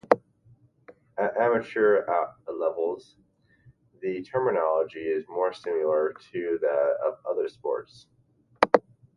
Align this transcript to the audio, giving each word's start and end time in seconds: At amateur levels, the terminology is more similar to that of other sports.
At 1.19 1.37
amateur 1.37 2.07
levels, 2.47 3.17
the 4.01 4.23
terminology 4.23 4.97
is 5.03 5.27
more 5.29 5.53
similar 5.53 6.15
to 6.31 6.57
that 6.59 6.97
of 7.05 7.19
other 7.29 7.47
sports. 7.47 8.07